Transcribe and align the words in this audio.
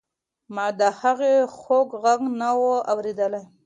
ما 0.55 0.65
د 0.79 0.81
هغې 0.99 1.33
خوږ 1.57 1.89
غږ 2.03 2.19
نه 2.39 2.49
و 2.59 2.61
اورېدلی. 2.91 3.43